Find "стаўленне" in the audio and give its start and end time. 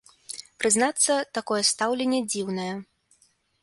1.71-2.25